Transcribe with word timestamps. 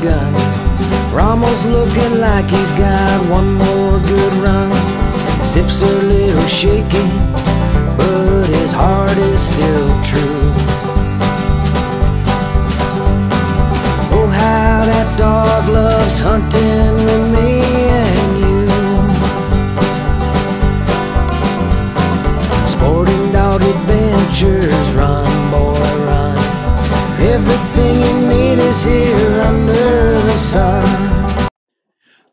gun. 0.00 0.32
Ramos 1.12 1.64
looking 1.66 2.20
like 2.20 2.46
he's 2.46 2.72
got 2.72 3.28
one 3.28 3.54
more 3.54 3.98
good 4.00 4.32
run. 4.34 4.70
Sips 5.42 5.82
a 5.82 5.86
little 5.86 6.46
shaky, 6.46 7.06
but 7.98 8.46
his 8.46 8.72
heart 8.72 9.16
is 9.18 9.40
still 9.40 9.88
true. 10.02 10.52
Oh, 14.12 14.28
how 14.32 14.84
that 14.86 15.18
dog 15.18 15.68
loves 15.68 16.18
hunting 16.20 16.99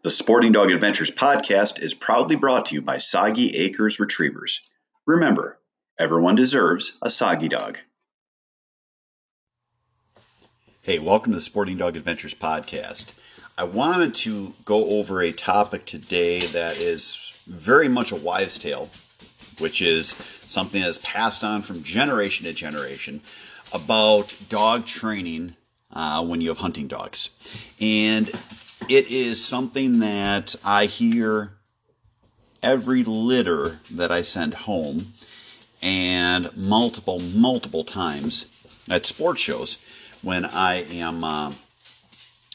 The 0.03 0.11
Sporting 0.11 0.51
Dog 0.51 0.69
Adventures 0.69 1.09
podcast 1.09 1.81
is 1.81 1.95
proudly 1.95 2.35
brought 2.35 2.67
to 2.67 2.75
you 2.75 2.83
by 2.83 2.99
Soggy 2.99 3.57
Acres 3.57 3.99
Retrievers. 3.99 4.61
Remember, 5.07 5.59
everyone 5.97 6.35
deserves 6.35 6.95
a 7.01 7.09
soggy 7.09 7.47
dog. 7.47 7.79
Hey, 10.83 10.99
welcome 10.99 11.31
to 11.31 11.37
the 11.37 11.41
Sporting 11.41 11.77
Dog 11.77 11.97
Adventures 11.97 12.35
podcast. 12.35 13.13
I 13.57 13.63
wanted 13.63 14.13
to 14.15 14.53
go 14.65 14.85
over 14.99 15.19
a 15.19 15.31
topic 15.31 15.85
today 15.85 16.41
that 16.41 16.77
is 16.77 17.41
very 17.47 17.87
much 17.87 18.11
a 18.11 18.15
wives' 18.15 18.59
tale, 18.59 18.91
which 19.57 19.81
is 19.81 20.09
something 20.45 20.79
that 20.79 20.89
is 20.89 20.99
passed 20.99 21.43
on 21.43 21.63
from 21.63 21.81
generation 21.81 22.45
to 22.45 22.53
generation 22.53 23.21
about 23.73 24.37
dog 24.47 24.85
training 24.85 25.55
uh, 25.91 26.23
when 26.23 26.39
you 26.39 26.49
have 26.49 26.59
hunting 26.59 26.87
dogs. 26.87 27.31
And 27.81 28.31
it 28.89 29.11
is 29.11 29.43
something 29.43 29.99
that 29.99 30.55
I 30.63 30.85
hear 30.85 31.53
every 32.63 33.03
litter 33.03 33.79
that 33.91 34.11
I 34.11 34.21
send 34.21 34.53
home 34.53 35.13
and 35.81 36.55
multiple, 36.55 37.19
multiple 37.19 37.83
times 37.83 38.45
at 38.89 39.05
sports 39.05 39.41
shows 39.41 39.77
when 40.21 40.45
I 40.45 40.83
am 40.83 41.23
uh, 41.23 41.53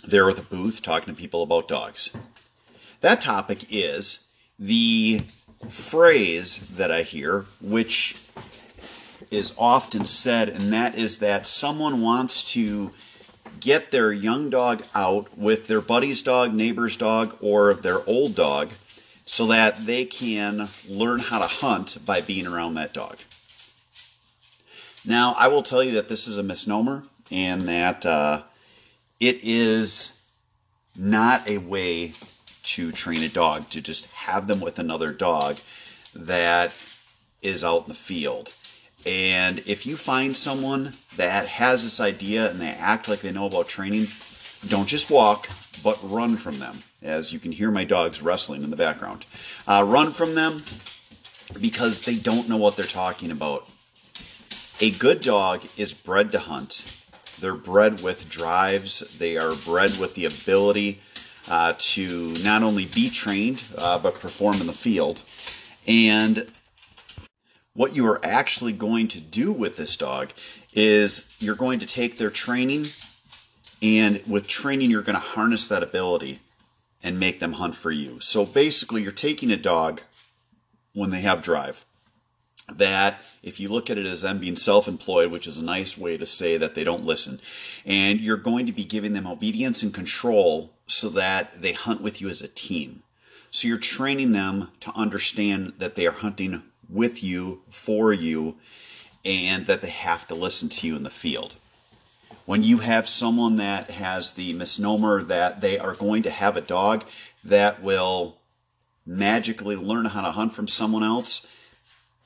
there 0.04 0.26
with 0.26 0.38
a 0.38 0.42
booth 0.42 0.82
talking 0.82 1.14
to 1.14 1.20
people 1.20 1.42
about 1.42 1.68
dogs. 1.68 2.10
That 3.00 3.20
topic 3.20 3.66
is 3.70 4.20
the 4.58 5.22
phrase 5.68 6.58
that 6.70 6.90
I 6.90 7.02
hear, 7.02 7.46
which 7.60 8.16
is 9.30 9.54
often 9.58 10.04
said, 10.06 10.48
and 10.48 10.72
that 10.72 10.96
is 10.96 11.18
that 11.18 11.46
someone 11.46 12.00
wants 12.00 12.42
to 12.52 12.92
get 13.62 13.92
their 13.92 14.12
young 14.12 14.50
dog 14.50 14.82
out 14.94 15.38
with 15.38 15.68
their 15.68 15.80
buddy's 15.80 16.20
dog, 16.22 16.52
neighbor's 16.52 16.96
dog, 16.96 17.36
or 17.40 17.74
their 17.74 18.06
old 18.08 18.34
dog 18.34 18.70
so 19.24 19.46
that 19.46 19.86
they 19.86 20.04
can 20.04 20.68
learn 20.88 21.20
how 21.20 21.38
to 21.38 21.46
hunt 21.46 22.04
by 22.04 22.20
being 22.20 22.46
around 22.46 22.74
that 22.74 22.92
dog. 22.92 23.18
Now, 25.04 25.34
I 25.38 25.48
will 25.48 25.62
tell 25.62 25.82
you 25.82 25.92
that 25.92 26.08
this 26.08 26.26
is 26.26 26.38
a 26.38 26.42
misnomer 26.42 27.04
and 27.30 27.62
that 27.62 28.04
uh, 28.04 28.42
it 29.20 29.40
is 29.42 30.20
not 30.96 31.48
a 31.48 31.58
way 31.58 32.14
to 32.64 32.92
train 32.92 33.22
a 33.22 33.28
dog, 33.28 33.70
to 33.70 33.80
just 33.80 34.06
have 34.12 34.46
them 34.46 34.60
with 34.60 34.78
another 34.78 35.12
dog 35.12 35.56
that 36.14 36.72
is 37.40 37.64
out 37.64 37.84
in 37.84 37.88
the 37.88 37.94
field. 37.94 38.52
And 39.04 39.58
if 39.66 39.86
you 39.86 39.96
find 39.96 40.36
someone 40.36 40.94
that 41.16 41.46
has 41.46 41.82
this 41.82 42.00
idea 42.00 42.50
and 42.50 42.60
they 42.60 42.68
act 42.68 43.08
like 43.08 43.20
they 43.20 43.32
know 43.32 43.46
about 43.46 43.68
training, 43.68 44.06
don't 44.68 44.86
just 44.86 45.10
walk, 45.10 45.48
but 45.82 45.98
run 46.02 46.36
from 46.36 46.58
them. 46.58 46.78
As 47.02 47.32
you 47.32 47.40
can 47.40 47.52
hear 47.52 47.70
my 47.70 47.84
dogs 47.84 48.22
wrestling 48.22 48.62
in 48.62 48.70
the 48.70 48.76
background. 48.76 49.26
Uh, 49.66 49.84
run 49.86 50.12
from 50.12 50.34
them 50.36 50.62
because 51.60 52.02
they 52.02 52.14
don't 52.14 52.48
know 52.48 52.56
what 52.56 52.76
they're 52.76 52.86
talking 52.86 53.30
about. 53.30 53.68
A 54.80 54.90
good 54.90 55.20
dog 55.20 55.62
is 55.76 55.94
bred 55.94 56.32
to 56.32 56.38
hunt. 56.38 57.02
They're 57.40 57.54
bred 57.54 58.02
with 58.02 58.28
drives, 58.28 59.00
they 59.18 59.36
are 59.36 59.54
bred 59.54 59.98
with 59.98 60.14
the 60.14 60.26
ability 60.26 61.00
uh, 61.48 61.74
to 61.76 62.34
not 62.44 62.62
only 62.62 62.86
be 62.86 63.10
trained, 63.10 63.64
uh, 63.76 63.98
but 63.98 64.14
perform 64.14 64.60
in 64.60 64.66
the 64.68 64.72
field. 64.72 65.22
And 65.86 66.46
what 67.74 67.96
you 67.96 68.06
are 68.06 68.20
actually 68.24 68.72
going 68.72 69.08
to 69.08 69.20
do 69.20 69.52
with 69.52 69.76
this 69.76 69.96
dog 69.96 70.30
is 70.74 71.34
you're 71.38 71.54
going 71.54 71.80
to 71.80 71.86
take 71.86 72.18
their 72.18 72.30
training, 72.30 72.86
and 73.80 74.22
with 74.26 74.46
training, 74.46 74.90
you're 74.90 75.02
going 75.02 75.14
to 75.14 75.20
harness 75.20 75.68
that 75.68 75.82
ability 75.82 76.40
and 77.02 77.18
make 77.18 77.40
them 77.40 77.54
hunt 77.54 77.74
for 77.74 77.90
you. 77.90 78.20
So 78.20 78.44
basically, 78.44 79.02
you're 79.02 79.10
taking 79.12 79.50
a 79.50 79.56
dog 79.56 80.02
when 80.94 81.10
they 81.10 81.22
have 81.22 81.42
drive. 81.42 81.84
That, 82.72 83.20
if 83.42 83.58
you 83.58 83.68
look 83.68 83.90
at 83.90 83.98
it 83.98 84.06
as 84.06 84.22
them 84.22 84.38
being 84.38 84.56
self 84.56 84.86
employed, 84.86 85.30
which 85.30 85.46
is 85.46 85.58
a 85.58 85.64
nice 85.64 85.98
way 85.98 86.16
to 86.16 86.24
say 86.24 86.56
that 86.58 86.74
they 86.74 86.84
don't 86.84 87.04
listen, 87.04 87.40
and 87.84 88.20
you're 88.20 88.36
going 88.36 88.66
to 88.66 88.72
be 88.72 88.84
giving 88.84 89.14
them 89.14 89.26
obedience 89.26 89.82
and 89.82 89.92
control 89.92 90.72
so 90.86 91.08
that 91.10 91.60
they 91.60 91.72
hunt 91.72 92.02
with 92.02 92.20
you 92.20 92.28
as 92.28 92.40
a 92.40 92.48
team. 92.48 93.02
So 93.50 93.66
you're 93.66 93.78
training 93.78 94.32
them 94.32 94.68
to 94.80 94.92
understand 94.94 95.74
that 95.78 95.94
they 95.94 96.06
are 96.06 96.12
hunting 96.12 96.62
with 96.92 97.22
you, 97.22 97.62
for 97.70 98.12
you, 98.12 98.56
and 99.24 99.66
that 99.66 99.80
they 99.80 99.90
have 99.90 100.26
to 100.28 100.34
listen 100.34 100.68
to 100.68 100.86
you 100.86 100.96
in 100.96 101.02
the 101.02 101.10
field. 101.10 101.54
When 102.44 102.62
you 102.62 102.78
have 102.78 103.08
someone 103.08 103.56
that 103.56 103.90
has 103.90 104.32
the 104.32 104.52
misnomer 104.52 105.22
that 105.22 105.60
they 105.60 105.78
are 105.78 105.94
going 105.94 106.22
to 106.24 106.30
have 106.30 106.56
a 106.56 106.60
dog 106.60 107.04
that 107.44 107.82
will 107.82 108.36
magically 109.06 109.76
learn 109.76 110.06
how 110.06 110.22
to 110.22 110.32
hunt 110.32 110.52
from 110.52 110.68
someone 110.68 111.04
else, 111.04 111.48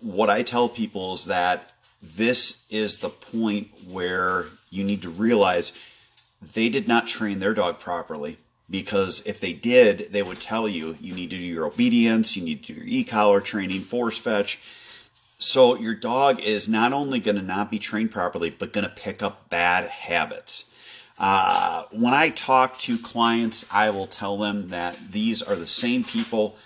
what 0.00 0.30
I 0.30 0.42
tell 0.42 0.68
people 0.68 1.12
is 1.12 1.26
that 1.26 1.72
this 2.02 2.66
is 2.70 2.98
the 2.98 3.08
point 3.08 3.70
where 3.88 4.46
you 4.70 4.84
need 4.84 5.02
to 5.02 5.08
realize 5.08 5.72
they 6.54 6.68
did 6.68 6.86
not 6.86 7.06
train 7.06 7.40
their 7.40 7.54
dog 7.54 7.78
properly 7.78 8.38
because 8.68 9.24
if 9.26 9.40
they 9.40 9.52
did, 9.52 10.12
they 10.12 10.22
would 10.22 10.40
tell 10.40 10.68
you 10.68 10.96
you 11.00 11.14
need 11.14 11.30
to 11.30 11.36
do 11.36 11.42
your 11.42 11.66
obedience, 11.66 12.36
you 12.36 12.44
need 12.44 12.64
to 12.64 12.72
do 12.72 12.80
your 12.80 12.88
e-collar 12.88 13.40
training, 13.40 13.82
force 13.82 14.18
fetch. 14.18 14.58
So 15.38 15.76
your 15.76 15.94
dog 15.94 16.40
is 16.40 16.68
not 16.68 16.92
only 16.92 17.20
going 17.20 17.36
to 17.36 17.42
not 17.42 17.70
be 17.70 17.78
trained 17.78 18.10
properly, 18.10 18.50
but 18.50 18.72
going 18.72 18.86
to 18.86 18.92
pick 18.92 19.22
up 19.22 19.50
bad 19.50 19.88
habits. 19.88 20.70
Uh, 21.18 21.84
when 21.92 22.12
I 22.12 22.30
talk 22.30 22.78
to 22.80 22.98
clients, 22.98 23.64
I 23.70 23.90
will 23.90 24.06
tell 24.06 24.36
them 24.36 24.68
that 24.68 25.12
these 25.12 25.42
are 25.42 25.54
the 25.54 25.66
same 25.66 26.04
people 26.04 26.56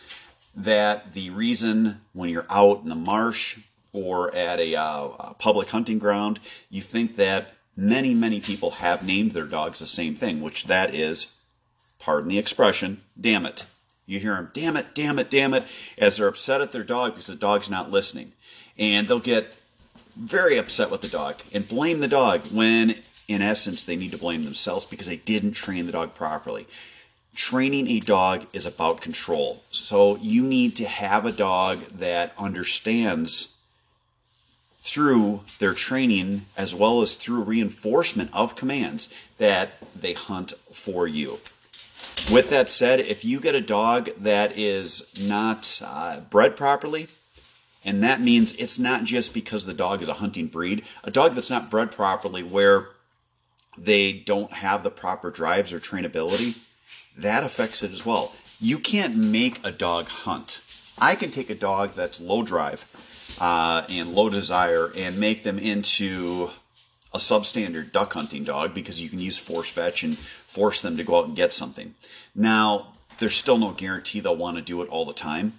that 0.57 1.13
the 1.13 1.31
reason 1.31 2.01
when 2.13 2.31
you're 2.31 2.47
out 2.51 2.83
in 2.83 2.89
the 2.89 2.97
marsh 2.97 3.59
or 3.93 4.35
at 4.35 4.59
a, 4.59 4.77
uh, 4.77 5.09
a 5.19 5.35
public 5.39 5.71
hunting 5.71 5.99
ground, 5.99 6.41
you 6.69 6.81
think 6.81 7.17
that 7.17 7.55
many, 7.77 8.15
many 8.15 8.41
people 8.41 8.73
have 8.73 9.05
named 9.05 9.33
their 9.33 9.45
dogs 9.45 9.79
the 9.79 9.87
same 9.87 10.15
thing, 10.15 10.41
which 10.41 10.67
that 10.67 10.95
is 10.95 11.35
pardon 12.01 12.29
the 12.29 12.39
expression, 12.39 13.03
damn 13.21 13.47
it. 13.47 13.67
You 14.07 14.19
hear 14.19 14.35
them, 14.35 14.51
damn 14.53 14.77
it, 14.77 14.87
damn 14.95 15.21
it, 15.21 15.31
damn 15.31 15.55
it, 15.55 15.65
as 15.97 16.17
they're 16.17 16.27
upset 16.27 16.61
at 16.61 16.73
their 16.73 16.83
dog 16.83 17.13
because 17.13 17.29
the 17.29 17.37
dog's 17.37 17.71
not 17.71 17.93
listening. 17.93 18.33
And 18.77 19.07
they'll 19.07 19.21
get 19.21 19.55
very 20.17 20.59
upset 20.59 20.91
with 20.91 21.03
the 21.03 21.09
dog 21.09 21.37
and 21.53 21.69
blame 21.69 22.01
the 22.01 22.09
dog 22.09 22.41
when, 22.51 22.97
in 23.29 23.41
essence, 23.41 23.85
they 23.85 23.95
need 23.95 24.11
to 24.11 24.19
blame 24.19 24.43
themselves 24.43 24.85
because 24.85 25.07
they 25.07 25.19
didn't 25.19 25.53
train 25.53 25.87
the 25.87 25.93
dog 25.93 26.15
properly. 26.15 26.67
Training 27.37 27.87
a 27.87 28.01
dog 28.01 28.47
is 28.53 28.67
about 28.67 29.01
control. 29.01 29.63
So 29.71 30.17
you 30.17 30.43
need 30.43 30.75
to 30.77 30.87
have 30.87 31.25
a 31.25 31.33
dog 31.33 31.79
that 31.85 32.33
understands 32.37 33.57
through 34.81 35.43
their 35.59 35.75
training 35.75 36.47
as 36.57 36.75
well 36.75 37.03
as 37.03 37.15
through 37.15 37.43
reinforcement 37.43 38.31
of 38.33 38.57
commands 38.57 39.13
that 39.39 39.75
they 39.95 40.15
hunt 40.15 40.53
for 40.73 41.07
you. 41.07 41.39
With 42.33 42.51
that 42.51 42.71
said, 42.71 43.01
if 43.01 43.25
you 43.25 43.41
get 43.41 43.55
a 43.55 43.61
dog 43.61 44.11
that 44.19 44.57
is 44.57 45.13
not 45.21 45.83
uh, 45.85 46.21
bred 46.21 46.57
properly, 46.57 47.09
and 47.85 48.03
that 48.03 48.21
means 48.21 48.55
it's 48.55 48.79
not 48.79 49.05
just 49.05 49.35
because 49.35 49.67
the 49.67 49.75
dog 49.75 50.03
is 50.03 50.09
a 50.09 50.15
hunting 50.15 50.47
breed, 50.47 50.85
a 51.03 51.11
dog 51.11 51.35
that's 51.35 51.51
not 51.51 51.71
bred 51.71 51.91
properly 51.91 52.43
where 52.43 52.89
they 53.77 54.13
don't 54.13 54.53
have 54.53 54.83
the 54.83 54.91
proper 54.91 55.31
drives 55.31 55.73
or 55.73 55.81
trainability, 55.81 56.63
that 57.17 57.43
affects 57.43 57.83
it 57.83 57.93
as 57.93 58.07
well. 58.07 58.33
You 58.61 58.79
can't 58.79 59.17
make 59.17 59.59
a 59.65 59.73
dog 59.73 60.07
hunt. 60.09 60.61
I 60.99 61.15
can 61.15 61.31
take 61.31 61.51
a 61.51 61.55
dog 61.55 61.95
that's 61.95 62.21
low 62.21 62.43
drive 62.43 62.85
uh, 63.41 63.85
and 63.89 64.15
low 64.15 64.29
desire 64.29 64.93
and 64.97 65.19
make 65.19 65.43
them 65.43 65.59
into 65.59 66.51
a 67.13 67.19
substandard 67.19 67.93
duck 67.93 68.13
hunting 68.13 68.45
dog 68.45 68.75
because 68.75 69.01
you 69.01 69.09
can 69.09 69.19
use 69.19 69.37
force 69.37 69.69
fetch 69.69 70.03
and 70.03 70.19
force 70.19 70.81
them 70.81 70.97
to 70.97 71.05
go 71.05 71.19
out 71.19 71.27
and 71.27 71.37
get 71.37 71.53
something. 71.53 71.95
Now, 72.35 72.95
there's 73.19 73.37
still 73.37 73.59
no 73.59 73.73
guarantee 73.73 74.21
they'll 74.21 74.37
want 74.37 74.57
to 74.57 74.63
do 74.63 74.81
it 74.83 74.89
all 74.89 75.05
the 75.05 75.13
time. 75.13 75.55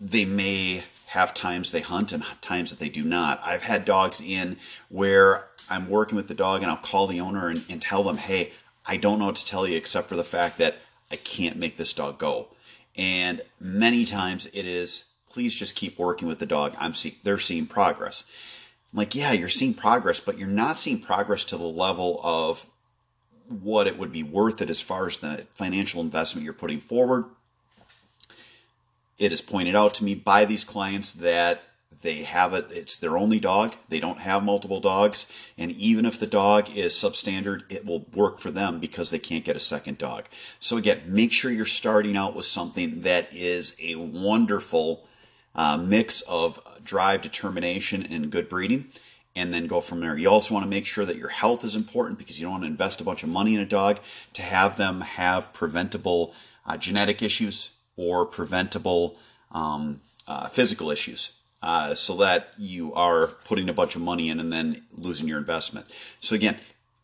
They 0.00 0.24
may 0.24 0.84
have 1.06 1.34
times 1.34 1.70
they 1.70 1.80
hunt 1.80 2.12
and 2.12 2.24
times 2.40 2.70
that 2.70 2.78
they 2.78 2.88
do 2.88 3.04
not. 3.04 3.40
I've 3.44 3.62
had 3.62 3.84
dogs 3.84 4.20
in 4.20 4.56
where 4.88 5.48
I'm 5.68 5.90
working 5.90 6.16
with 6.16 6.28
the 6.28 6.34
dog 6.34 6.62
and 6.62 6.70
I'll 6.70 6.78
call 6.78 7.06
the 7.06 7.20
owner 7.20 7.48
and, 7.48 7.62
and 7.68 7.82
tell 7.82 8.02
them, 8.02 8.16
hey, 8.16 8.52
I 8.86 8.96
don't 8.96 9.18
know 9.18 9.26
what 9.26 9.36
to 9.36 9.46
tell 9.46 9.66
you 9.66 9.76
except 9.76 10.08
for 10.08 10.16
the 10.16 10.24
fact 10.24 10.58
that 10.58 10.76
I 11.10 11.16
can't 11.16 11.58
make 11.58 11.76
this 11.76 11.92
dog 11.92 12.18
go. 12.18 12.48
And 12.96 13.42
many 13.60 14.04
times 14.04 14.46
it 14.54 14.64
is, 14.64 15.04
please 15.30 15.54
just 15.54 15.76
keep 15.76 15.98
working 15.98 16.28
with 16.28 16.38
the 16.38 16.46
dog. 16.46 16.74
I'm 16.78 16.94
see, 16.94 17.18
they're 17.22 17.38
seeing 17.38 17.66
progress. 17.66 18.24
Like, 18.94 19.14
yeah, 19.14 19.32
you're 19.32 19.48
seeing 19.48 19.74
progress, 19.74 20.20
but 20.20 20.38
you're 20.38 20.48
not 20.48 20.78
seeing 20.78 21.00
progress 21.00 21.44
to 21.44 21.56
the 21.56 21.64
level 21.64 22.20
of 22.22 22.66
what 23.48 23.86
it 23.86 23.98
would 23.98 24.12
be 24.12 24.22
worth 24.22 24.60
it 24.60 24.70
as 24.70 24.80
far 24.80 25.06
as 25.06 25.18
the 25.18 25.46
financial 25.54 26.00
investment 26.00 26.44
you're 26.44 26.52
putting 26.52 26.80
forward. 26.80 27.24
It 29.18 29.32
is 29.32 29.40
pointed 29.40 29.74
out 29.74 29.94
to 29.94 30.04
me 30.04 30.14
by 30.14 30.44
these 30.44 30.64
clients 30.64 31.12
that 31.12 31.62
they 32.00 32.24
have 32.24 32.52
it 32.52 32.70
it's 32.70 32.96
their 32.96 33.16
only 33.16 33.38
dog. 33.38 33.76
They 33.88 34.00
don't 34.00 34.18
have 34.18 34.42
multiple 34.42 34.80
dogs. 34.80 35.26
And 35.56 35.70
even 35.72 36.04
if 36.04 36.18
the 36.18 36.26
dog 36.26 36.76
is 36.76 36.92
substandard 36.92 37.70
it 37.70 37.86
will 37.86 38.06
work 38.14 38.38
for 38.38 38.50
them 38.50 38.80
because 38.80 39.10
they 39.10 39.18
can't 39.18 39.44
get 39.44 39.56
a 39.56 39.60
second 39.60 39.98
dog. 39.98 40.24
So 40.58 40.76
again 40.76 41.02
make 41.06 41.32
sure 41.32 41.50
you're 41.50 41.64
starting 41.64 42.16
out 42.16 42.34
with 42.34 42.46
something 42.46 43.02
that 43.02 43.32
is 43.32 43.76
a 43.80 43.94
wonderful 43.94 45.06
uh, 45.54 45.76
mix 45.76 46.20
of 46.22 46.60
drive 46.84 47.22
determination 47.22 48.06
and 48.10 48.30
good 48.30 48.48
breeding 48.48 48.86
and 49.34 49.52
then 49.52 49.66
go 49.66 49.80
from 49.80 50.00
there. 50.00 50.16
You 50.16 50.28
also 50.28 50.52
want 50.52 50.64
to 50.64 50.70
make 50.70 50.86
sure 50.86 51.04
that 51.04 51.16
your 51.16 51.28
health 51.28 51.64
is 51.64 51.74
important 51.74 52.18
because 52.18 52.38
you 52.38 52.44
don't 52.44 52.52
want 52.52 52.64
to 52.64 52.68
invest 52.68 53.00
a 53.00 53.04
bunch 53.04 53.22
of 53.22 53.28
money 53.28 53.54
in 53.54 53.60
a 53.60 53.66
dog 53.66 53.98
to 54.34 54.42
have 54.42 54.76
them 54.76 55.00
have 55.00 55.52
preventable 55.52 56.34
uh, 56.66 56.76
genetic 56.76 57.22
issues 57.22 57.76
or 57.96 58.26
preventable 58.26 59.16
um, 59.52 60.00
uh, 60.26 60.48
physical 60.48 60.90
issues. 60.90 61.32
Uh, 61.62 61.94
so 61.94 62.16
that 62.16 62.48
you 62.58 62.92
are 62.94 63.28
putting 63.28 63.68
a 63.68 63.72
bunch 63.72 63.94
of 63.94 64.02
money 64.02 64.28
in 64.28 64.40
and 64.40 64.52
then 64.52 64.82
losing 64.96 65.28
your 65.28 65.38
investment. 65.38 65.86
So, 66.18 66.34
again, 66.34 66.58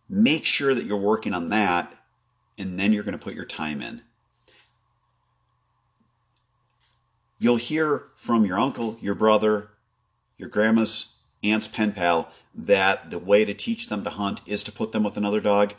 make 0.09 0.45
sure 0.45 0.75
that 0.75 0.85
you're 0.85 0.97
working 0.97 1.33
on 1.33 1.51
that 1.51 1.95
and 2.59 2.79
then 2.79 2.93
you're 2.93 3.05
going 3.05 3.17
to 3.17 3.23
put 3.23 3.35
your 3.35 3.45
time 3.45 3.81
in. 3.81 4.03
You'll 7.39 7.57
hear 7.57 8.05
from 8.17 8.45
your 8.45 8.59
uncle, 8.59 8.97
your 9.01 9.15
brother, 9.15 9.71
your 10.37 10.49
grandma's 10.49 11.15
aunt's 11.43 11.69
pen 11.69 11.93
pal 11.93 12.31
that 12.55 13.11
the 13.11 13.19
way 13.19 13.45
to 13.45 13.55
teach 13.55 13.89
them 13.89 14.03
to 14.05 14.11
hunt 14.11 14.41
is 14.47 14.63
to 14.65 14.73
put 14.73 14.93
them 14.93 15.05
with 15.05 15.17
another 15.17 15.41
dog, 15.41 15.75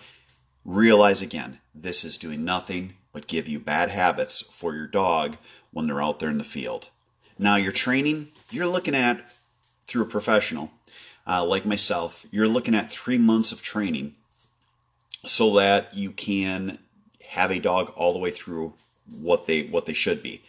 realize 0.63 1.21
again, 1.21 1.59
this 1.75 2.06
is 2.06 2.17
doing 2.17 2.45
nothing 2.45 2.94
but 3.11 3.27
give 3.27 3.47
you 3.47 3.59
bad 3.59 3.89
habits 3.89 4.41
for 4.41 4.75
your 4.75 4.88
dog 4.88 5.38
when 5.71 5.88
they're 5.88 6.01
out 6.01 6.19
there 6.19 6.29
in 6.29 6.38
the 6.38 6.44
field. 6.44 6.89
Now, 7.38 7.56
your 7.56 7.71
training, 7.71 8.29
you're 8.50 8.67
looking 8.67 8.95
at 8.95 9.31
through 9.88 10.03
a 10.03 10.07
professional 10.07 10.71
uh, 11.29 11.45
like 11.45 11.65
myself, 11.65 12.25
you're 12.31 12.47
looking 12.47 12.73
at 12.73 12.89
three 12.89 13.17
months 13.17 13.51
of 13.51 13.61
training 13.61 14.15
so 15.25 15.56
that 15.57 15.94
you 15.95 16.11
can 16.11 16.79
have 17.27 17.51
a 17.51 17.59
dog 17.59 17.94
all 17.95 18.13
the 18.13 18.19
way 18.19 18.31
through 18.31 18.73
what 19.19 19.45
they 19.45 19.63
what 19.63 19.85
they 19.85 19.94
should 19.94 20.23
be. 20.23 20.41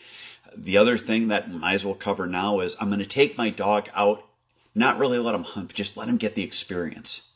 The 0.57 0.77
other 0.77 0.97
thing 0.97 1.29
that 1.29 1.51
might 1.51 1.75
as 1.75 1.85
well 1.85 1.95
cover 1.95 2.27
now 2.27 2.61
is 2.61 2.77
I'm 2.81 2.89
going 2.89 3.01
to 3.01 3.07
take 3.07 3.39
my 3.39 3.51
dog 3.51 3.89
out 3.95 4.25
not 4.75 4.99
really 4.99 5.19
let 5.19 5.35
him 5.35 5.43
hunt, 5.43 5.75
just 5.75 5.97
let 5.97 6.09
him 6.09 6.17
get 6.17 6.35
the 6.35 6.45
experience. 6.45 7.31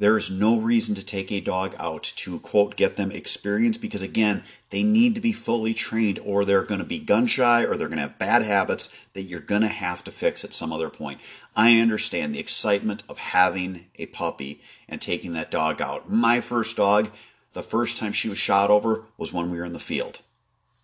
There 0.00 0.18
is 0.18 0.28
no 0.28 0.58
reason 0.58 0.96
to 0.96 1.06
take 1.06 1.30
a 1.30 1.40
dog 1.40 1.76
out 1.78 2.02
to 2.16 2.40
quote 2.40 2.74
get 2.74 2.96
them 2.96 3.12
experience 3.12 3.76
because 3.76 4.02
again, 4.02 4.42
they 4.70 4.82
need 4.82 5.14
to 5.14 5.20
be 5.20 5.32
fully 5.32 5.72
trained 5.72 6.18
or 6.18 6.44
they're 6.44 6.64
going 6.64 6.80
to 6.80 6.84
be 6.84 6.98
gun 6.98 7.28
shy 7.28 7.64
or 7.64 7.76
they're 7.76 7.86
going 7.86 7.98
to 7.98 8.08
have 8.08 8.18
bad 8.18 8.42
habits 8.42 8.92
that 9.12 9.22
you're 9.22 9.38
going 9.38 9.62
to 9.62 9.68
have 9.68 10.02
to 10.04 10.10
fix 10.10 10.44
at 10.44 10.52
some 10.52 10.72
other 10.72 10.90
point. 10.90 11.20
I 11.54 11.78
understand 11.78 12.34
the 12.34 12.40
excitement 12.40 13.04
of 13.08 13.18
having 13.18 13.86
a 13.96 14.06
puppy 14.06 14.60
and 14.88 15.00
taking 15.00 15.32
that 15.34 15.52
dog 15.52 15.80
out. 15.80 16.10
My 16.10 16.40
first 16.40 16.76
dog, 16.76 17.10
the 17.52 17.62
first 17.62 17.96
time 17.96 18.12
she 18.12 18.28
was 18.28 18.38
shot 18.38 18.70
over 18.70 19.04
was 19.16 19.32
when 19.32 19.48
we 19.48 19.58
were 19.58 19.64
in 19.64 19.74
the 19.74 19.78
field. 19.78 20.22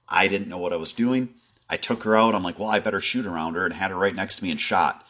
I 0.09 0.29
didn't 0.29 0.49
know 0.49 0.59
what 0.59 0.73
I 0.73 0.77
was 0.77 0.93
doing. 0.93 1.35
I 1.71 1.77
took 1.77 2.03
her 2.03 2.17
out. 2.17 2.35
I'm 2.35 2.43
like, 2.43 2.59
well, 2.59 2.69
I 2.69 2.81
better 2.81 3.01
shoot 3.01 3.25
around 3.25 3.55
her 3.55 3.65
and 3.65 3.75
had 3.75 3.91
her 3.91 3.97
right 3.97 4.15
next 4.15 4.37
to 4.37 4.45
me 4.45 4.51
and 4.51 4.61
shot 4.61 5.07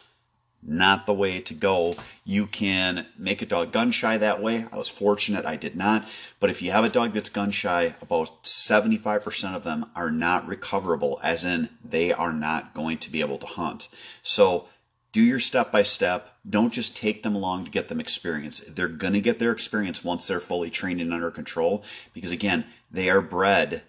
not 0.63 1.07
the 1.07 1.15
way 1.15 1.41
to 1.41 1.55
go. 1.55 1.97
You 2.25 2.47
can 2.47 3.07
make 3.17 3.43
a 3.43 3.47
dog 3.47 3.73
gun 3.73 3.91
shy 3.91 4.17
that 4.19 4.43
way. 4.43 4.67
I 4.71 4.77
was 4.77 4.89
fortunate 4.89 5.47
I 5.47 5.57
did 5.57 5.77
not. 5.77 6.07
But 6.39 6.51
if 6.51 6.61
you 6.61 6.71
have 6.73 6.85
a 6.85 6.91
dog 6.91 7.13
that's 7.13 7.31
gun 7.31 7.51
shy, 7.51 7.95
about 8.03 8.45
75% 8.45 9.55
of 9.55 9.65
them 9.65 9.87
are 9.97 10.11
not 10.11 10.47
recoverable, 10.47 11.19
as 11.23 11.45
in 11.45 11.71
they 11.85 12.13
are 12.13 12.33
not 12.33 12.75
going 12.75 12.99
to 12.99 13.11
be 13.11 13.21
able 13.21 13.39
to 13.39 13.47
hunt. 13.47 13.89
So 14.23 14.67
do 15.13 15.23
your 15.23 15.41
step 15.41 15.73
by 15.73 15.83
step. 15.83 16.29
Don't 16.49 16.73
just 16.73 16.97
take 16.97 17.23
them 17.23 17.35
along 17.35 17.65
to 17.65 17.71
get 17.71 17.89
them 17.89 18.01
experience. 18.01 18.61
They're 18.61 18.89
going 18.89 19.15
to 19.15 19.21
get 19.21 19.39
their 19.39 19.53
experience 19.53 20.05
once 20.05 20.27
they're 20.27 20.41
fully 20.41 20.71
trained 20.71 21.01
and 21.01 21.13
under 21.13 21.31
control 21.31 21.85
because, 22.13 22.31
again, 22.31 22.67
they 22.91 23.09
are 23.11 23.23
bred, 23.23 23.83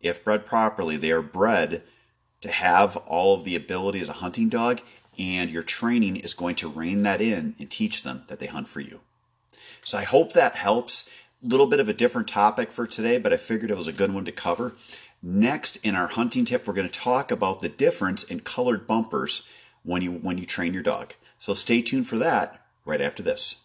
if 0.00 0.22
bred 0.22 0.46
properly, 0.46 0.96
they 0.96 1.10
are 1.10 1.22
bred 1.22 1.82
to 2.40 2.50
have 2.50 2.96
all 2.96 3.34
of 3.34 3.44
the 3.44 3.56
ability 3.56 4.00
as 4.00 4.08
a 4.08 4.14
hunting 4.14 4.48
dog 4.48 4.80
and 5.18 5.50
your 5.50 5.62
training 5.62 6.16
is 6.16 6.34
going 6.34 6.54
to 6.56 6.68
rein 6.68 7.02
that 7.02 7.20
in 7.20 7.54
and 7.58 7.70
teach 7.70 8.02
them 8.02 8.22
that 8.28 8.38
they 8.38 8.46
hunt 8.46 8.68
for 8.68 8.80
you. 8.80 9.00
So 9.82 9.98
I 9.98 10.04
hope 10.04 10.32
that 10.32 10.54
helps. 10.54 11.10
A 11.44 11.48
little 11.48 11.66
bit 11.66 11.80
of 11.80 11.88
a 11.88 11.94
different 11.94 12.28
topic 12.28 12.70
for 12.70 12.86
today, 12.86 13.18
but 13.18 13.32
I 13.32 13.36
figured 13.36 13.70
it 13.70 13.76
was 13.76 13.86
a 13.86 13.92
good 13.92 14.12
one 14.12 14.24
to 14.24 14.32
cover. 14.32 14.74
Next, 15.22 15.76
in 15.76 15.94
our 15.94 16.08
hunting 16.08 16.44
tip, 16.44 16.66
we're 16.66 16.74
going 16.74 16.88
to 16.88 17.00
talk 17.00 17.30
about 17.30 17.60
the 17.60 17.68
difference 17.68 18.22
in 18.22 18.40
colored 18.40 18.86
bumpers 18.86 19.46
when 19.82 20.02
you 20.02 20.12
when 20.12 20.38
you 20.38 20.46
train 20.46 20.74
your 20.74 20.82
dog. 20.82 21.14
So 21.38 21.54
stay 21.54 21.82
tuned 21.82 22.08
for 22.08 22.18
that 22.18 22.64
right 22.84 23.00
after 23.00 23.22
this. 23.22 23.56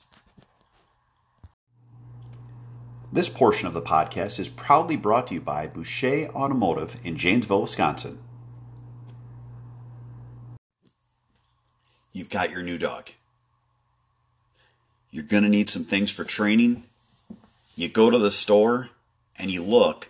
This 3.12 3.30
portion 3.30 3.68
of 3.68 3.74
the 3.74 3.82
podcast 3.82 4.40
is 4.40 4.50
proudly 4.50 4.96
brought 4.96 5.28
to 5.28 5.36
you 5.36 5.42
by 5.42 5.68
Boucher 5.68 6.30
Automotive 6.30 7.00
in 7.04 7.18
Janesville, 7.18 7.62
Wisconsin. 7.62 8.20
You've 12.14 12.30
got 12.30 12.52
your 12.52 12.62
new 12.62 12.78
dog. 12.78 13.10
You're 15.12 15.24
going 15.24 15.44
to 15.44 15.50
need 15.50 15.70
some 15.70 15.84
things 15.84 16.10
for 16.10 16.24
training. 16.24 16.84
You 17.76 17.90
go 17.90 18.10
to 18.10 18.18
the 18.18 18.32
store 18.32 18.90
and 19.38 19.52
you 19.52 19.64
look, 19.64 20.10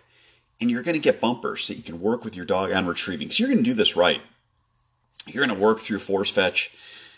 and 0.60 0.70
you're 0.70 0.82
going 0.82 0.94
to 0.94 1.00
get 1.00 1.20
bumpers 1.20 1.64
so 1.64 1.74
you 1.74 1.82
can 1.82 2.00
work 2.00 2.24
with 2.24 2.36
your 2.36 2.46
dog 2.46 2.72
on 2.72 2.86
retrieving. 2.86 3.30
So 3.30 3.42
you're 3.42 3.52
going 3.52 3.64
to 3.64 3.70
do 3.70 3.74
this 3.74 3.96
right. 3.96 4.22
You're 5.26 5.44
going 5.44 5.56
to 5.56 5.62
work 5.62 5.80
through 5.80 5.98
force 5.98 6.30
fetch. 6.30 6.74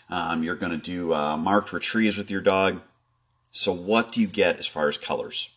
Um, 0.09 0.43
you're 0.43 0.55
going 0.55 0.71
to 0.71 0.77
do 0.77 1.13
uh, 1.13 1.37
marked 1.37 1.73
retrieves 1.73 2.17
with 2.17 2.31
your 2.31 2.41
dog. 2.41 2.81
So, 3.51 3.73
what 3.73 4.11
do 4.11 4.21
you 4.21 4.27
get 4.27 4.59
as 4.59 4.67
far 4.67 4.87
as 4.87 4.97
colors? 4.97 5.49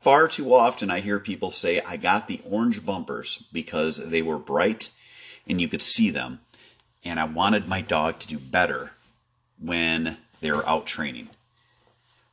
Far 0.00 0.28
too 0.28 0.54
often, 0.54 0.90
I 0.90 1.00
hear 1.00 1.18
people 1.18 1.50
say, 1.50 1.80
I 1.80 1.96
got 1.96 2.28
the 2.28 2.40
orange 2.48 2.84
bumpers 2.84 3.44
because 3.52 3.96
they 3.96 4.22
were 4.22 4.38
bright 4.38 4.90
and 5.46 5.60
you 5.60 5.68
could 5.68 5.82
see 5.82 6.10
them 6.10 6.40
and 7.04 7.18
I 7.18 7.24
wanted 7.24 7.68
my 7.68 7.80
dog 7.80 8.18
to 8.20 8.28
do 8.28 8.38
better 8.38 8.92
when 9.60 10.18
they 10.40 10.50
were 10.50 10.66
out 10.68 10.86
training. 10.86 11.28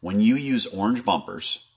When 0.01 0.21
you 0.21 0.35
use 0.35 0.65
orange 0.67 1.03
bumpers, 1.03 1.67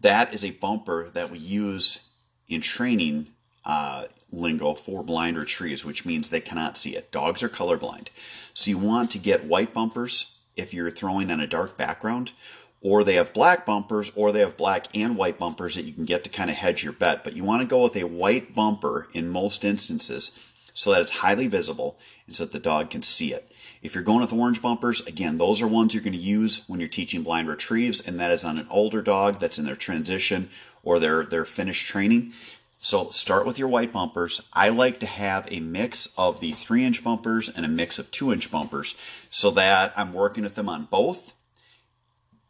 that 0.00 0.32
is 0.32 0.44
a 0.44 0.52
bumper 0.52 1.10
that 1.10 1.30
we 1.30 1.38
use 1.38 2.08
in 2.48 2.60
training 2.60 3.28
uh, 3.64 4.04
lingo 4.30 4.74
for 4.74 5.02
blind 5.02 5.36
retrieves, 5.36 5.84
which 5.84 6.06
means 6.06 6.30
they 6.30 6.40
cannot 6.40 6.78
see 6.78 6.96
it. 6.96 7.10
Dogs 7.10 7.42
are 7.42 7.48
colorblind. 7.48 8.08
So 8.54 8.70
you 8.70 8.78
want 8.78 9.10
to 9.10 9.18
get 9.18 9.44
white 9.44 9.74
bumpers 9.74 10.36
if 10.56 10.72
you're 10.72 10.90
throwing 10.90 11.30
on 11.30 11.40
a 11.40 11.46
dark 11.46 11.76
background, 11.76 12.32
or 12.80 13.02
they 13.02 13.14
have 13.14 13.32
black 13.32 13.66
bumpers, 13.66 14.10
or 14.14 14.32
they 14.32 14.40
have 14.40 14.56
black 14.56 14.86
and 14.94 15.16
white 15.16 15.38
bumpers 15.38 15.74
that 15.74 15.84
you 15.84 15.92
can 15.92 16.04
get 16.04 16.24
to 16.24 16.30
kind 16.30 16.50
of 16.50 16.56
hedge 16.56 16.84
your 16.84 16.92
bet. 16.92 17.24
But 17.24 17.34
you 17.34 17.44
want 17.44 17.62
to 17.62 17.68
go 17.68 17.82
with 17.82 17.96
a 17.96 18.04
white 18.04 18.54
bumper 18.54 19.08
in 19.12 19.28
most 19.28 19.64
instances 19.64 20.38
so 20.76 20.92
that 20.92 21.00
it's 21.00 21.10
highly 21.10 21.46
visible 21.46 21.98
and 22.26 22.36
so 22.36 22.44
that 22.44 22.52
the 22.52 22.58
dog 22.58 22.90
can 22.90 23.02
see 23.02 23.32
it. 23.32 23.50
If 23.80 23.94
you're 23.94 24.04
going 24.04 24.20
with 24.20 24.32
orange 24.32 24.60
bumpers, 24.60 25.00
again, 25.06 25.38
those 25.38 25.62
are 25.62 25.66
ones 25.66 25.94
you're 25.94 26.02
going 26.02 26.12
to 26.12 26.18
use 26.18 26.64
when 26.68 26.80
you're 26.80 26.88
teaching 26.88 27.22
blind 27.22 27.48
retrieves, 27.48 27.98
and 27.98 28.20
that 28.20 28.30
is 28.30 28.44
on 28.44 28.58
an 28.58 28.66
older 28.70 29.00
dog 29.00 29.40
that's 29.40 29.58
in 29.58 29.64
their 29.64 29.74
transition 29.74 30.50
or 30.82 30.98
their, 30.98 31.24
their 31.24 31.46
finished 31.46 31.86
training. 31.86 32.34
So 32.78 33.08
start 33.08 33.46
with 33.46 33.58
your 33.58 33.68
white 33.68 33.90
bumpers. 33.90 34.42
I 34.52 34.68
like 34.68 35.00
to 35.00 35.06
have 35.06 35.48
a 35.50 35.60
mix 35.60 36.10
of 36.18 36.40
the 36.40 36.52
three 36.52 36.84
inch 36.84 37.02
bumpers 37.02 37.48
and 37.48 37.64
a 37.64 37.70
mix 37.70 37.98
of 37.98 38.10
two 38.10 38.30
inch 38.30 38.50
bumpers 38.50 38.94
so 39.30 39.50
that 39.52 39.94
I'm 39.96 40.12
working 40.12 40.44
with 40.44 40.56
them 40.56 40.68
on 40.68 40.84
both. 40.84 41.32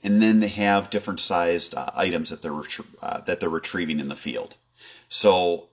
And 0.02 0.20
then 0.20 0.40
they 0.40 0.48
have 0.48 0.90
different 0.90 1.20
sized 1.20 1.76
uh, 1.76 1.90
items 1.94 2.30
that 2.30 2.42
they're, 2.42 2.60
uh, 3.00 3.20
that 3.20 3.38
they're 3.38 3.48
retrieving 3.48 4.00
in 4.00 4.08
the 4.08 4.16
field. 4.16 4.56
So 5.08 5.68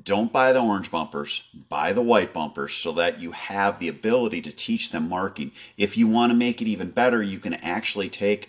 don't 0.00 0.32
buy 0.32 0.52
the 0.52 0.62
orange 0.62 0.90
bumpers, 0.90 1.42
buy 1.68 1.92
the 1.92 2.02
white 2.02 2.32
bumpers 2.32 2.72
so 2.72 2.92
that 2.92 3.20
you 3.20 3.32
have 3.32 3.78
the 3.78 3.88
ability 3.88 4.40
to 4.42 4.52
teach 4.52 4.90
them 4.90 5.08
marking. 5.08 5.52
If 5.76 5.98
you 5.98 6.08
want 6.08 6.32
to 6.32 6.36
make 6.36 6.62
it 6.62 6.68
even 6.68 6.90
better, 6.90 7.22
you 7.22 7.38
can 7.38 7.54
actually 7.54 8.08
take 8.08 8.48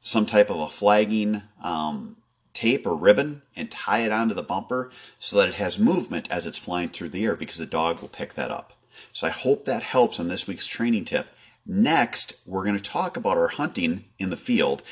some 0.00 0.26
type 0.26 0.50
of 0.50 0.58
a 0.58 0.68
flagging 0.68 1.42
um, 1.62 2.16
tape 2.52 2.86
or 2.86 2.96
ribbon 2.96 3.42
and 3.54 3.70
tie 3.70 4.00
it 4.00 4.12
onto 4.12 4.34
the 4.34 4.42
bumper 4.42 4.90
so 5.18 5.36
that 5.36 5.48
it 5.48 5.54
has 5.54 5.78
movement 5.78 6.30
as 6.30 6.46
it's 6.46 6.58
flying 6.58 6.88
through 6.88 7.10
the 7.10 7.24
air 7.24 7.36
because 7.36 7.58
the 7.58 7.66
dog 7.66 8.00
will 8.00 8.08
pick 8.08 8.34
that 8.34 8.50
up. 8.50 8.72
So 9.12 9.26
I 9.26 9.30
hope 9.30 9.64
that 9.64 9.82
helps 9.82 10.18
on 10.18 10.28
this 10.28 10.46
week's 10.46 10.66
training 10.66 11.04
tip. 11.04 11.28
Next, 11.64 12.34
we're 12.46 12.64
going 12.64 12.76
to 12.76 12.82
talk 12.82 13.16
about 13.16 13.36
our 13.36 13.48
hunting 13.48 14.06
in 14.18 14.30
the 14.30 14.36
field 14.36 14.82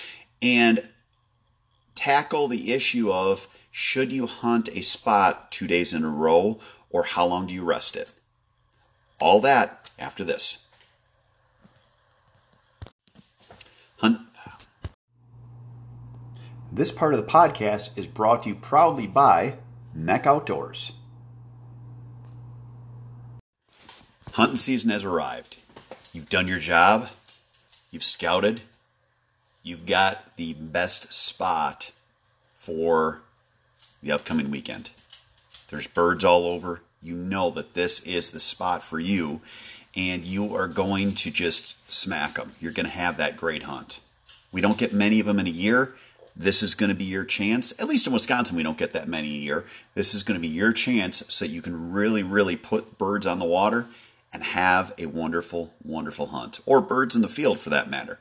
and 0.40 0.88
tackle 1.94 2.46
the 2.46 2.72
issue 2.72 3.10
of 3.10 3.48
should 3.70 4.12
you 4.12 4.26
hunt 4.26 4.68
a 4.72 4.80
spot 4.80 5.50
two 5.50 5.66
days 5.66 5.92
in 5.92 6.04
a 6.04 6.10
row 6.10 6.58
or 6.90 7.04
how 7.04 7.26
long 7.26 7.46
do 7.46 7.54
you 7.54 7.64
rest 7.64 7.96
it? 7.96 8.08
All 9.20 9.40
that 9.40 9.90
after 9.98 10.24
this. 10.24 10.66
Hunt. 13.98 14.20
This 16.70 16.92
part 16.92 17.14
of 17.14 17.20
the 17.20 17.30
podcast 17.30 17.90
is 17.96 18.06
brought 18.06 18.44
to 18.44 18.50
you 18.50 18.54
proudly 18.54 19.06
by 19.06 19.58
Mech 19.94 20.26
Outdoors. 20.26 20.92
Hunting 24.34 24.56
season 24.56 24.90
has 24.90 25.04
arrived. 25.04 25.56
You've 26.12 26.28
done 26.28 26.46
your 26.46 26.60
job, 26.60 27.08
you've 27.90 28.04
scouted, 28.04 28.60
you've 29.62 29.86
got 29.86 30.36
the 30.36 30.54
best 30.54 31.12
spot 31.12 31.90
for 32.54 33.22
the 34.02 34.12
upcoming 34.12 34.50
weekend. 34.50 34.90
There's 35.68 35.86
birds 35.86 36.24
all 36.24 36.46
over. 36.46 36.80
You 37.02 37.14
know 37.14 37.50
that 37.50 37.74
this 37.74 38.00
is 38.00 38.30
the 38.30 38.40
spot 38.40 38.82
for 38.82 38.98
you, 38.98 39.40
and 39.96 40.24
you 40.24 40.54
are 40.56 40.66
going 40.66 41.12
to 41.12 41.30
just 41.30 41.76
smack 41.90 42.34
them. 42.34 42.54
You're 42.60 42.72
going 42.72 42.86
to 42.86 42.92
have 42.92 43.16
that 43.16 43.36
great 43.36 43.64
hunt. 43.64 44.00
We 44.52 44.60
don't 44.60 44.78
get 44.78 44.92
many 44.92 45.20
of 45.20 45.26
them 45.26 45.38
in 45.38 45.46
a 45.46 45.50
year. 45.50 45.94
This 46.34 46.62
is 46.62 46.74
going 46.74 46.90
to 46.90 46.94
be 46.94 47.04
your 47.04 47.24
chance. 47.24 47.72
At 47.80 47.88
least 47.88 48.06
in 48.06 48.12
Wisconsin, 48.12 48.56
we 48.56 48.62
don't 48.62 48.78
get 48.78 48.92
that 48.92 49.08
many 49.08 49.28
a 49.28 49.40
year. 49.40 49.64
This 49.94 50.14
is 50.14 50.22
going 50.22 50.40
to 50.40 50.48
be 50.48 50.52
your 50.52 50.72
chance 50.72 51.24
so 51.28 51.44
you 51.44 51.60
can 51.60 51.92
really, 51.92 52.22
really 52.22 52.56
put 52.56 52.96
birds 52.96 53.26
on 53.26 53.40
the 53.40 53.44
water 53.44 53.86
and 54.32 54.44
have 54.44 54.94
a 54.98 55.06
wonderful, 55.06 55.74
wonderful 55.84 56.26
hunt, 56.26 56.60
or 56.64 56.80
birds 56.80 57.16
in 57.16 57.22
the 57.22 57.28
field 57.28 57.58
for 57.58 57.70
that 57.70 57.90
matter. 57.90 58.20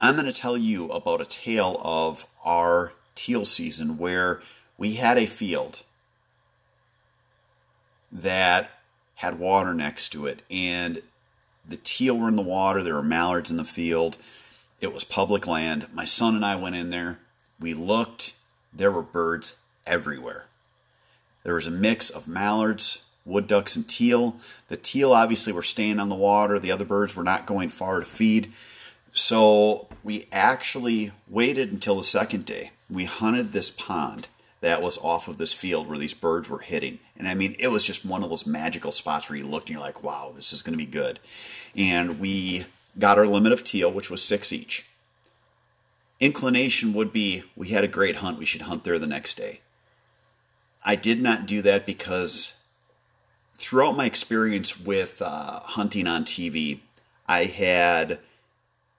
I'm 0.00 0.14
going 0.14 0.26
to 0.26 0.32
tell 0.32 0.56
you 0.56 0.88
about 0.90 1.20
a 1.20 1.26
tale 1.26 1.80
of 1.82 2.26
our 2.44 2.92
teal 3.14 3.44
season 3.44 3.98
where 3.98 4.42
we 4.78 4.94
had 4.94 5.18
a 5.18 5.26
field 5.26 5.82
that 8.10 8.70
had 9.16 9.38
water 9.38 9.72
next 9.74 10.10
to 10.10 10.26
it, 10.26 10.42
and 10.50 11.00
the 11.66 11.78
teal 11.78 12.18
were 12.18 12.28
in 12.28 12.36
the 12.36 12.42
water, 12.42 12.82
there 12.82 12.94
were 12.94 13.02
mallards 13.02 13.50
in 13.50 13.56
the 13.56 13.64
field. 13.64 14.16
It 14.80 14.92
was 14.92 15.04
public 15.04 15.46
land. 15.46 15.86
My 15.92 16.04
son 16.04 16.34
and 16.34 16.44
I 16.44 16.56
went 16.56 16.74
in 16.74 16.90
there. 16.90 17.20
We 17.60 17.72
looked, 17.72 18.34
there 18.72 18.90
were 18.90 19.02
birds 19.02 19.60
everywhere. 19.86 20.46
There 21.44 21.54
was 21.54 21.66
a 21.66 21.70
mix 21.70 22.10
of 22.10 22.28
mallards, 22.28 23.04
wood 23.24 23.46
ducks, 23.46 23.76
and 23.76 23.88
teal. 23.88 24.36
The 24.68 24.76
teal 24.76 25.12
obviously 25.12 25.52
were 25.52 25.62
staying 25.62 26.00
on 26.00 26.08
the 26.08 26.16
water, 26.16 26.58
the 26.58 26.72
other 26.72 26.84
birds 26.84 27.14
were 27.14 27.22
not 27.24 27.46
going 27.46 27.68
far 27.68 28.00
to 28.00 28.06
feed. 28.06 28.52
So 29.12 29.88
we 30.02 30.26
actually 30.32 31.12
waited 31.28 31.70
until 31.70 31.96
the 31.96 32.02
second 32.02 32.44
day. 32.44 32.70
We 32.92 33.06
hunted 33.06 33.52
this 33.52 33.70
pond 33.70 34.28
that 34.60 34.82
was 34.82 34.96
off 34.98 35.26
of 35.26 35.38
this 35.38 35.52
field 35.52 35.88
where 35.88 35.98
these 35.98 36.14
birds 36.14 36.48
were 36.48 36.60
hitting. 36.60 37.00
And 37.16 37.26
I 37.26 37.34
mean, 37.34 37.56
it 37.58 37.68
was 37.68 37.84
just 37.84 38.04
one 38.04 38.22
of 38.22 38.30
those 38.30 38.46
magical 38.46 38.92
spots 38.92 39.28
where 39.28 39.38
you 39.38 39.46
looked 39.46 39.68
and 39.68 39.74
you're 39.74 39.84
like, 39.84 40.04
wow, 40.04 40.32
this 40.34 40.52
is 40.52 40.62
going 40.62 40.74
to 40.74 40.84
be 40.84 40.86
good. 40.86 41.18
And 41.76 42.20
we 42.20 42.66
got 42.98 43.18
our 43.18 43.26
limit 43.26 43.52
of 43.52 43.64
teal, 43.64 43.90
which 43.90 44.10
was 44.10 44.22
six 44.22 44.52
each. 44.52 44.86
Inclination 46.20 46.92
would 46.92 47.12
be 47.12 47.42
we 47.56 47.70
had 47.70 47.82
a 47.82 47.88
great 47.88 48.16
hunt, 48.16 48.38
we 48.38 48.44
should 48.44 48.62
hunt 48.62 48.84
there 48.84 48.98
the 48.98 49.06
next 49.06 49.36
day. 49.36 49.60
I 50.84 50.94
did 50.94 51.20
not 51.20 51.46
do 51.46 51.62
that 51.62 51.84
because 51.84 52.54
throughout 53.54 53.96
my 53.96 54.06
experience 54.06 54.78
with 54.78 55.20
uh, 55.22 55.60
hunting 55.60 56.06
on 56.06 56.24
TV, 56.24 56.80
I 57.26 57.44
had 57.44 58.20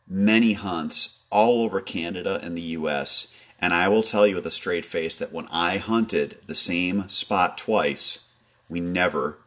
many 0.08 0.54
hunts 0.54 1.20
all 1.30 1.64
over 1.64 1.80
Canada 1.80 2.40
and 2.44 2.58
the 2.58 2.62
US 2.62 3.34
and 3.64 3.74
I 3.74 3.88
will 3.88 4.04
tell 4.04 4.28
you 4.28 4.36
with 4.36 4.46
a 4.46 4.52
straight 4.52 4.84
face 4.84 5.16
that 5.16 5.32
when 5.32 5.48
I 5.50 5.78
hunted 5.78 6.38
the 6.48 6.54
same 6.54 7.08
spot 7.08 7.58
twice, 7.58 8.28
we 8.68 8.82
never, 8.82 9.38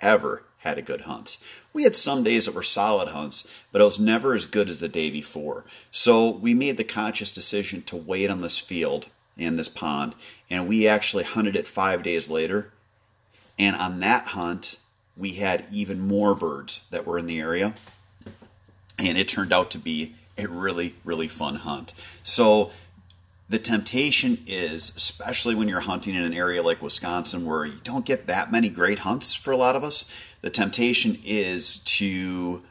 ever 0.00 0.44
had 0.60 0.78
a 0.78 0.82
good 0.82 1.02
hunt. 1.02 1.36
We 1.74 1.82
had 1.82 1.94
some 1.94 2.22
days 2.22 2.46
that 2.46 2.54
were 2.54 2.62
solid 2.62 3.08
hunts, 3.08 3.46
but 3.70 3.82
it 3.82 3.84
was 3.84 3.98
never 3.98 4.34
as 4.34 4.46
good 4.46 4.70
as 4.70 4.80
the 4.80 4.88
day 4.88 5.10
before. 5.10 5.66
So 5.90 6.30
we 6.30 6.54
made 6.54 6.78
the 6.78 6.84
conscious 6.84 7.30
decision 7.30 7.82
to 7.82 7.96
wait 7.96 8.30
on 8.30 8.40
this 8.40 8.56
field 8.56 9.08
and 9.36 9.58
this 9.58 9.68
pond, 9.68 10.14
and 10.48 10.66
we 10.66 10.88
actually 10.88 11.24
hunted 11.24 11.54
it 11.54 11.66
five 11.66 12.02
days 12.02 12.30
later. 12.30 12.72
And 13.58 13.76
on 13.76 14.00
that 14.00 14.28
hunt, 14.28 14.78
we 15.18 15.32
had 15.32 15.66
even 15.70 16.00
more 16.00 16.34
birds 16.34 16.86
that 16.90 17.06
were 17.06 17.18
in 17.18 17.26
the 17.26 17.40
area, 17.40 17.74
and 18.98 19.18
it 19.18 19.28
turned 19.28 19.52
out 19.52 19.70
to 19.72 19.78
be 19.78 20.14
a 20.38 20.46
really, 20.46 20.94
really 21.04 21.28
fun 21.28 21.56
hunt. 21.56 21.92
So 22.22 22.70
the 23.48 23.58
temptation 23.58 24.42
is, 24.46 24.92
especially 24.96 25.54
when 25.54 25.68
you're 25.68 25.80
hunting 25.80 26.14
in 26.14 26.22
an 26.22 26.34
area 26.34 26.62
like 26.62 26.82
Wisconsin 26.82 27.44
where 27.44 27.64
you 27.64 27.78
don't 27.84 28.04
get 28.04 28.26
that 28.26 28.50
many 28.50 28.68
great 28.68 29.00
hunts 29.00 29.34
for 29.34 29.52
a 29.52 29.56
lot 29.56 29.76
of 29.76 29.84
us, 29.84 30.10
the 30.40 30.50
temptation 30.50 31.18
is 31.24 31.76
to 31.78 32.62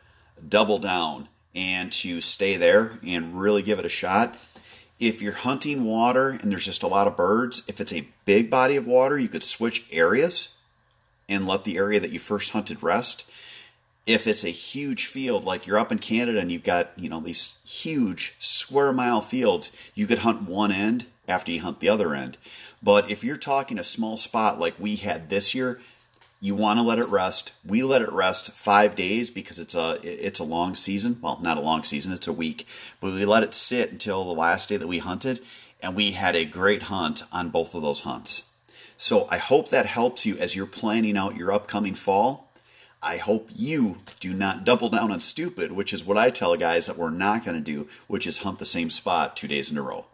double 0.48 0.79
down 0.79 1.29
and 1.53 1.91
to 1.91 2.20
stay 2.20 2.58
there 2.58 3.00
and 3.05 3.39
really 3.39 3.62
give 3.62 3.79
it 3.79 3.86
a 3.86 3.89
shot. 3.89 4.36
If 5.00 5.22
you're 5.22 5.34
hunting 5.34 5.86
water 5.86 6.32
and 6.32 6.51
there's 6.51 6.65
just 6.65 6.84
a 6.84 6.88
lot 6.88 7.08
of 7.08 7.15
birds, 7.15 7.63
if 7.67 7.79
it's 7.79 7.94
a 7.94 8.08
big 8.25 8.50
body 8.50 8.75
of 8.75 8.86
water, 8.86 9.17
you 9.17 9.29
could 9.29 9.44
switch 9.44 9.86
areas 9.91 10.55
and 11.29 11.48
let 11.48 11.63
the 11.63 11.77
area 11.77 12.00
that 12.01 12.12
you 12.12 12.20
first 12.20 12.51
hunted 12.51 12.84
rest 12.84 13.29
if 14.05 14.27
it's 14.27 14.43
a 14.43 14.50
huge 14.50 15.07
field 15.07 15.45
like 15.45 15.65
you're 15.65 15.79
up 15.79 15.91
in 15.91 16.00
Canada 16.00 16.39
and 16.39 16.51
you've 16.51 16.63
got 16.63 16.91
you 16.95 17.09
know 17.09 17.19
these 17.19 17.57
huge 17.65 18.35
square 18.39 18.93
mile 18.93 19.21
fields, 19.21 19.71
you 19.93 20.07
could 20.07 20.19
hunt 20.19 20.43
one 20.43 20.71
end 20.71 21.07
after 21.27 21.51
you 21.51 21.62
hunt 21.62 21.79
the 21.79 21.89
other 21.89 22.13
end. 22.13 22.38
But 22.83 23.09
if 23.09 23.24
you're 23.24 23.38
talking 23.38 23.79
a 23.79 23.83
small 23.83 24.17
spot 24.17 24.59
like 24.59 24.75
we 24.79 24.97
had 24.97 25.29
this 25.29 25.55
year, 25.55 25.79
you 26.39 26.53
want 26.53 26.77
to 26.77 26.83
let 26.83 27.00
it 27.00 27.07
rest. 27.07 27.53
We 27.65 27.81
let 27.81 28.03
it 28.03 28.12
rest 28.12 28.51
five 28.51 28.93
days 28.95 29.31
because 29.31 29.57
it's 29.57 29.74
a 29.74 30.00
it's 30.03 30.39
a 30.39 30.43
long 30.43 30.75
season. 30.75 31.17
Well, 31.21 31.39
not 31.41 31.57
a 31.57 31.62
long 31.62 31.83
season; 31.83 32.13
it's 32.13 32.27
a 32.27 32.33
week. 32.33 32.67
But 33.01 33.13
we 33.13 33.25
let 33.25 33.43
it 33.43 33.55
sit 33.55 33.91
until 33.91 34.24
the 34.24 34.39
last 34.39 34.69
day 34.69 34.77
that 34.77 34.88
we 34.88 35.00
hunted, 35.00 35.39
and 35.81 35.95
we 35.95 36.12
had 36.12 36.35
a 36.35 36.45
great 36.45 36.83
hunt 36.83 37.24
on 37.31 37.50
both 37.50 37.74
of 37.74 37.81
those 37.81 38.01
hunts. 38.01 38.51
So 38.97 39.27
I 39.29 39.38
hope 39.38 39.69
that 39.69 39.88
helps 39.88 40.25
you 40.25 40.38
as 40.38 40.55
you're 40.55 40.67
planning 40.67 41.17
out 41.17 41.35
your 41.35 41.51
upcoming 41.51 41.95
fall 41.95 42.44
I 43.05 43.17
hope 43.17 43.50
you 43.55 44.00
do 44.19 44.33
not 44.33 44.63
double 44.63 44.89
down 44.89 45.12
on 45.12 45.19
stupid, 45.19 45.71
which 45.71 45.93
is 45.93 46.03
what 46.03 46.17
I 46.17 46.31
tell 46.31 46.57
guys 46.57 46.88
that 46.88 46.97
we're 46.97 47.12
not 47.12 47.45
going 47.45 47.55
to 47.55 47.62
do, 47.62 47.88
which 48.07 48.25
is 48.25 48.39
hunt 48.39 48.57
the 48.57 48.65
same 48.65 48.89
spot 48.89 49.38
two 49.38 49.47
days 49.47 49.69
in 49.69 49.77
a 49.77 49.83
row. 49.83 50.05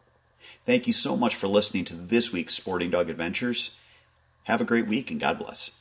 Thank 0.65 0.87
you 0.87 0.93
so 0.93 1.15
much 1.15 1.33
for 1.33 1.47
listening 1.47 1.85
to 1.85 1.95
this 1.95 2.33
week's 2.33 2.53
Sporting 2.53 2.89
Dog 2.89 3.09
Adventures. 3.09 3.77
Have 4.43 4.59
a 4.59 4.65
great 4.65 4.87
week 4.87 5.09
and 5.09 5.21
God 5.21 5.39
bless. 5.39 5.71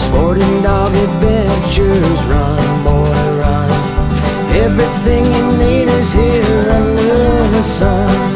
Sporting 0.00 0.62
Dog 0.62 0.92
Adventures, 0.92 2.24
run, 2.24 2.84
boy, 2.84 3.38
run. 3.38 3.70
Everything 4.50 5.24
you 5.26 5.56
need 5.58 5.88
is 5.88 6.12
here 6.12 6.70
under 6.70 7.48
the 7.50 7.62
sun. 7.62 8.29